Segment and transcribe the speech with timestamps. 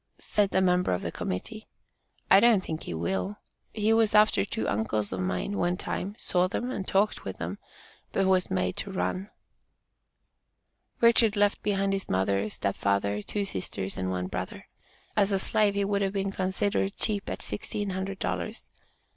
[0.17, 1.67] said a member of the Committee.
[2.31, 3.37] "I don't think he will.
[3.71, 7.59] He was after two uncles of mine, one time, saw them, and talked with them,
[8.11, 9.29] but was made to run."
[11.01, 14.67] Richard left behind his mother, step father, two sisters, and one brother.
[15.15, 18.69] As a slave, he would have been considered cheap at sixteen hundred dollars.